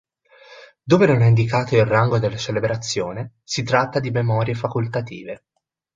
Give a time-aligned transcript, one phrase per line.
[0.81, 5.43] Dove non è indicato il rango della celebrazione, si tratta di memorie facoltative.